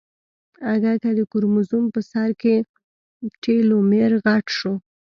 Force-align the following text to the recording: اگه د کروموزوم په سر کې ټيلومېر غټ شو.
اگه 0.73 0.91
د 1.19 1.21
کروموزوم 1.31 1.85
په 1.93 1.99
سر 2.11 2.29
کې 2.41 2.55
ټيلومېر 3.43 4.11
غټ 4.25 4.45
شو. 4.57 4.73